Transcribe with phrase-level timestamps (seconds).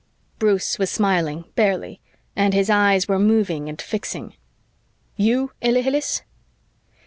[0.39, 2.01] Bruce was smiling, barely,
[2.35, 4.33] and his eyes were moving and fixing.
[5.15, 6.23] "You, Ilhilihis?"